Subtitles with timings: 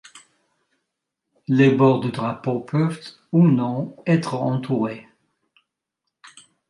[1.47, 2.99] Les bords du drapeau peuvent,
[3.31, 5.07] ou non, être entourés.